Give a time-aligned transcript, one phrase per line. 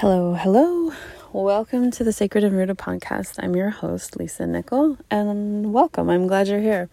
[0.00, 0.92] Hello, hello.
[1.32, 3.34] Welcome to the Sacred and Rooted podcast.
[3.42, 6.08] I'm your host, Lisa Nicol, and welcome.
[6.08, 6.88] I'm glad you're here.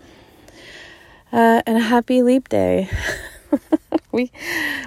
[1.31, 2.89] Uh, and a happy leap day.
[4.12, 4.31] we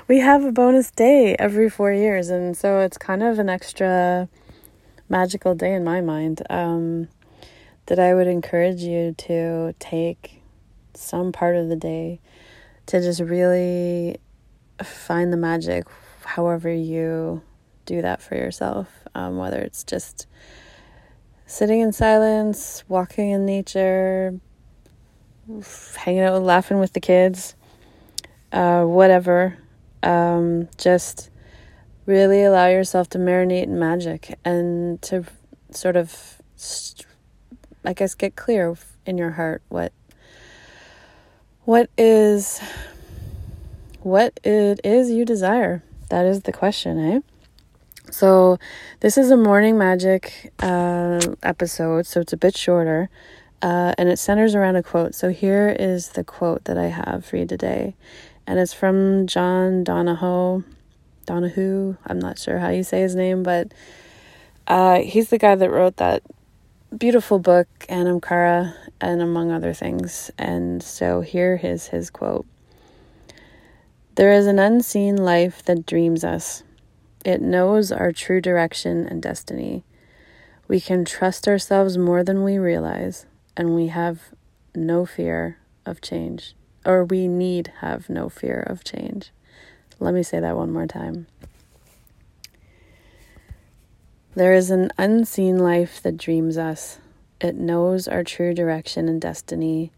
[0.09, 4.29] we have a bonus day every four years, and so it's kind of an extra
[5.09, 6.43] magical day in my mind.
[6.51, 7.07] Um,
[7.87, 10.43] that I would encourage you to take
[10.93, 12.19] some part of the day
[12.87, 14.17] to just really
[14.83, 15.85] find the magic,
[16.25, 17.43] however you
[17.89, 20.27] do that for yourself, um, whether it's just
[21.47, 24.39] sitting in silence, walking in nature,
[25.97, 27.57] hanging out, laughing with the kids,
[28.53, 29.57] uh, whatever.
[30.03, 31.31] Um, just
[32.07, 35.25] really allow yourself to marinate in magic and to
[35.71, 36.41] sort of,
[37.85, 38.77] I guess, get clear
[39.07, 39.93] in your heart what
[41.65, 42.61] what is
[44.01, 45.83] what it is you desire.
[46.11, 47.21] That is the question, eh?
[48.11, 48.59] So,
[49.01, 53.11] this is a morning magic uh, episode, so it's a bit shorter,
[53.61, 55.15] uh, and it centers around a quote.
[55.15, 57.97] So, here is the quote that I have for you today,
[58.47, 60.65] and it's from John Donahoe.
[61.27, 63.73] Donahue, I'm not sure how you say his name, but
[64.67, 66.23] uh, he's the guy that wrote that
[66.97, 70.31] beautiful book, Anam Cara, and among other things.
[70.39, 72.47] And so, here is his quote
[74.15, 76.63] There is an unseen life that dreams us
[77.29, 79.85] it knows our true direction and destiny.
[80.67, 84.31] We can trust ourselves more than we realize, and we have
[84.75, 86.55] no fear of change,
[86.87, 89.31] or we need have no fear of change.
[90.01, 91.27] Let me say that one more time.
[94.35, 96.99] There is an unseen life that dreams us.
[97.43, 99.93] It knows our true direction and destiny.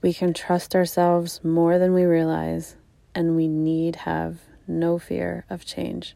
[0.00, 2.76] We can trust ourselves more than we realize,
[3.16, 6.14] and we need have no fear of change.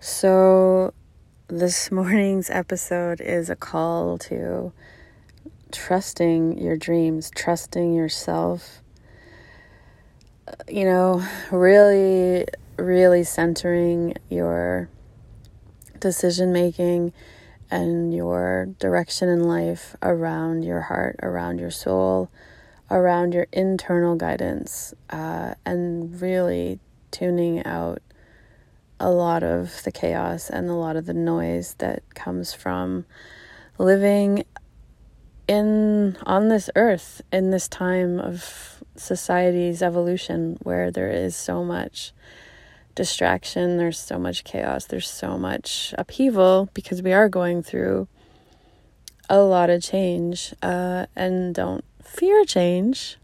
[0.00, 0.92] So,
[1.48, 4.72] this morning's episode is a call to
[5.72, 8.82] trusting your dreams, trusting yourself.
[10.68, 12.46] You know, really,
[12.76, 14.88] really centering your
[15.98, 17.12] decision making
[17.70, 22.30] and your direction in life around your heart, around your soul,
[22.90, 26.78] around your internal guidance, uh, and really
[27.10, 28.02] tuning out
[28.98, 33.04] a lot of the chaos and a lot of the noise that comes from
[33.78, 34.44] living
[35.48, 42.12] in on this earth in this time of society's evolution where there is so much
[42.94, 48.08] distraction there's so much chaos there's so much upheaval because we are going through
[49.28, 53.18] a lot of change uh, and don't fear change.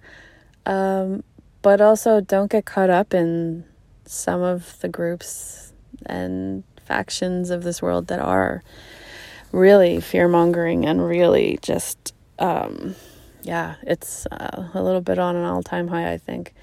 [0.67, 1.25] Um,
[1.63, 3.65] but also don't get caught up in
[4.13, 5.73] some of the groups
[6.07, 8.63] and factions of this world that are
[9.53, 12.95] really fear mongering and really just, um,
[13.43, 16.55] yeah, it's uh, a little bit on an all time high, I think.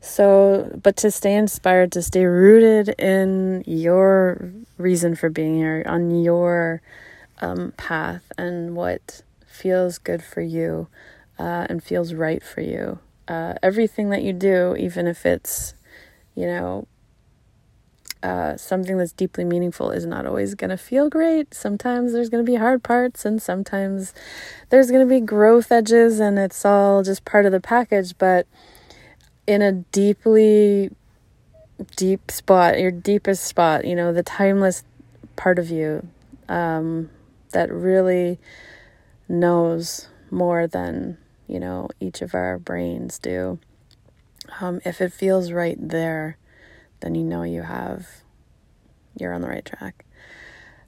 [0.00, 6.22] So, but to stay inspired, to stay rooted in your reason for being here, on
[6.22, 6.82] your
[7.40, 10.88] um, path, and what feels good for you
[11.38, 12.98] uh, and feels right for you.
[13.26, 15.74] Uh, everything that you do, even if it's
[16.38, 16.86] you know,
[18.22, 21.52] uh, something that's deeply meaningful is not always going to feel great.
[21.52, 24.14] Sometimes there's going to be hard parts, and sometimes
[24.68, 28.16] there's going to be growth edges, and it's all just part of the package.
[28.18, 28.46] But
[29.48, 30.90] in a deeply
[31.96, 34.84] deep spot, your deepest spot, you know, the timeless
[35.34, 36.06] part of you
[36.48, 37.10] um,
[37.50, 38.38] that really
[39.28, 43.58] knows more than, you know, each of our brains do.
[44.60, 46.36] Um, if it feels right there,
[47.00, 48.06] then you know you have,
[49.16, 50.04] you're on the right track.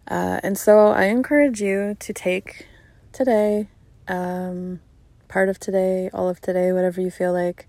[0.08, 2.66] Uh, and so I encourage you to take
[3.12, 3.68] today,
[4.08, 4.80] um,
[5.28, 7.68] part of today, all of today, whatever you feel like,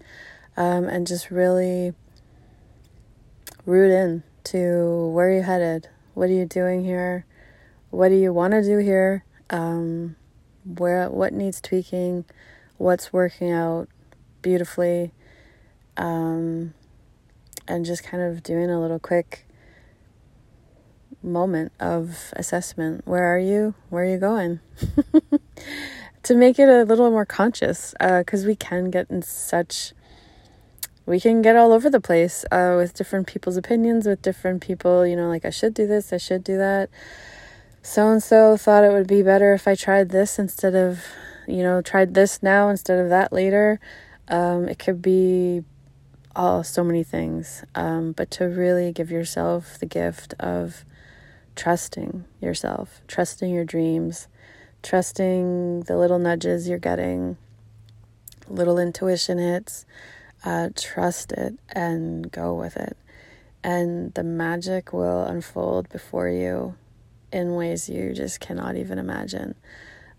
[0.57, 1.93] um, and just really
[3.65, 5.89] root in to where are you're headed.
[6.13, 7.25] What are you doing here?
[7.91, 9.23] What do you want to do here?
[9.49, 10.15] Um,
[10.65, 12.25] where what needs tweaking?
[12.77, 13.87] What's working out
[14.41, 15.13] beautifully?
[15.97, 16.73] Um,
[17.67, 19.45] and just kind of doing a little quick
[21.23, 23.01] moment of assessment.
[23.05, 23.75] Where are you?
[23.89, 24.59] Where are you going?
[26.23, 29.93] to make it a little more conscious, because uh, we can get in such,
[31.05, 35.05] we can get all over the place uh, with different people's opinions, with different people,
[35.05, 36.89] you know, like I should do this, I should do that.
[37.83, 41.03] So and so thought it would be better if I tried this instead of,
[41.47, 43.79] you know, tried this now instead of that later.
[44.27, 45.63] Um, it could be
[46.35, 50.85] all so many things, um, but to really give yourself the gift of
[51.55, 54.27] trusting yourself, trusting your dreams,
[54.83, 57.37] trusting the little nudges you're getting,
[58.47, 59.85] little intuition hits.
[60.43, 62.97] Uh, trust it and go with it.
[63.63, 66.75] And the magic will unfold before you
[67.31, 69.53] in ways you just cannot even imagine.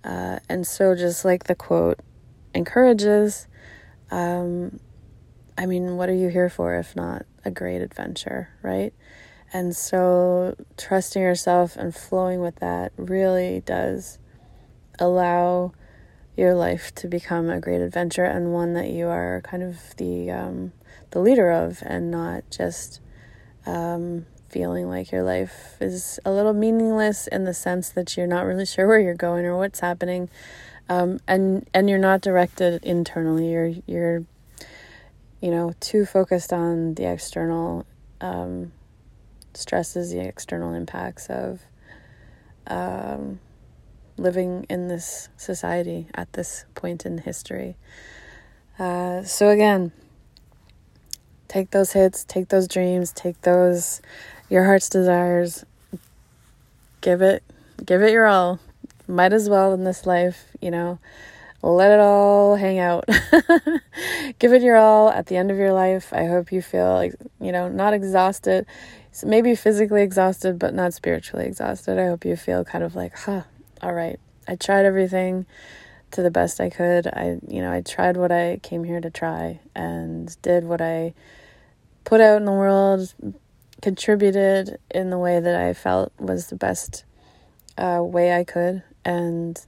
[0.05, 1.99] Uh, and so, just like the quote
[2.55, 3.49] encourages,
[4.13, 4.79] um,
[5.63, 8.93] I mean, what are you here for if not a great adventure, right?
[9.53, 14.19] And so, trusting yourself and flowing with that really does
[14.99, 15.73] allow
[16.37, 20.33] your life to become a great adventure and one that you are kind of the
[20.33, 20.73] um,
[21.13, 23.01] the leader of, and not just
[23.65, 28.47] um, feeling like your life is a little meaningless in the sense that you're not
[28.47, 30.29] really sure where you're going or what's happening,
[30.89, 33.53] um, and and you're not directed internally.
[33.53, 34.25] You're you're
[35.43, 37.85] you know too focused on the external
[38.23, 38.73] um,
[39.53, 41.61] stresses, the external impacts of
[42.67, 43.41] um,
[44.17, 47.77] living in this society at this point in history.
[48.79, 49.93] Uh, so, again,
[51.49, 54.01] take those hits, take those dreams, take those
[54.49, 55.65] your heart's desires,
[57.01, 57.43] give it,
[57.85, 58.61] give it your all.
[59.09, 60.99] Might as well in this life, you know,
[61.63, 63.05] let it all hang out.
[64.39, 66.13] give it your all at the end of your life.
[66.13, 68.67] I hope you feel like, you know, not exhausted
[69.25, 71.99] maybe physically exhausted, but not spiritually exhausted.
[71.99, 73.43] I hope you feel kind of like, huh,
[73.83, 74.19] all right,
[74.49, 75.45] I tried everything
[76.13, 77.07] to the best I could.
[77.07, 81.15] I, you know, I tried what I came here to try and did what I
[82.05, 83.15] put out in the world,
[83.83, 87.05] contributed in the way that I felt was the best
[87.77, 88.83] uh, way I could.
[89.05, 89.61] And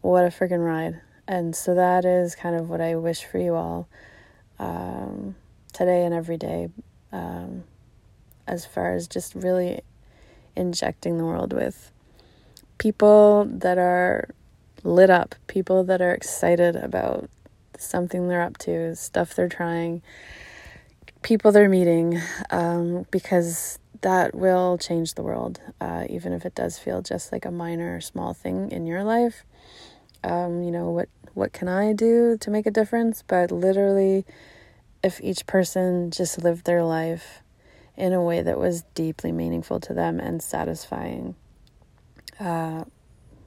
[0.00, 1.00] what a freaking ride.
[1.30, 3.88] And so that is kind of what I wish for you all
[4.58, 5.36] um,
[5.72, 6.70] today and every day.
[7.12, 7.62] Um,
[8.48, 9.80] as far as just really
[10.56, 11.92] injecting the world with
[12.78, 14.30] people that are
[14.82, 17.30] lit up, people that are excited about
[17.78, 20.02] something they're up to, stuff they're trying,
[21.22, 26.76] people they're meeting, um, because that will change the world, uh, even if it does
[26.76, 29.44] feel just like a minor, small thing in your life.
[30.22, 31.08] Um, you know what?
[31.34, 33.22] What can I do to make a difference?
[33.26, 34.24] But literally,
[35.02, 37.42] if each person just lived their life
[37.96, 41.34] in a way that was deeply meaningful to them and satisfying,
[42.38, 42.84] uh,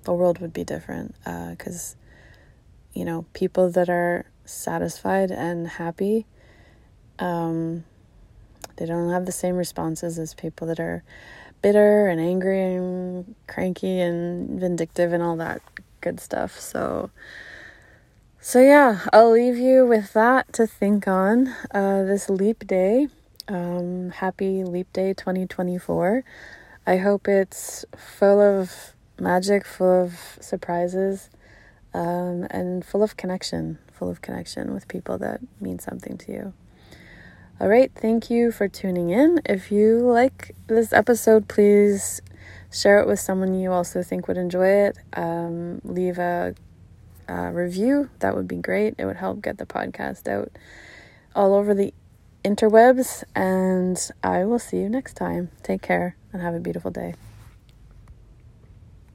[0.03, 1.15] the world would be different.
[1.24, 6.25] Because, uh, you know, people that are satisfied and happy,
[7.19, 7.83] um,
[8.77, 11.03] they don't have the same responses as people that are
[11.62, 15.62] bitter and angry and cranky and vindictive and all that
[16.01, 16.59] good stuff.
[16.59, 17.09] So,
[18.45, 23.07] so yeah, I'll leave you with that to think on uh, this leap day.
[23.48, 26.25] Um, happy Leap Day 2024.
[26.86, 31.30] I hope it's full of magic, full of surprises,
[31.94, 36.54] um, and full of connection, full of connection with people that mean something to you.
[37.62, 39.40] All right, thank you for tuning in.
[39.45, 42.22] If you like this episode, please
[42.69, 44.98] share it with someone you also think would enjoy it.
[45.13, 46.56] Um, leave a,
[47.28, 48.96] a review, that would be great.
[48.98, 50.52] It would help get the podcast out
[51.36, 51.94] all over the
[52.44, 55.50] interwebs, and I will see you next time.
[55.64, 57.16] Take care and have a beautiful day.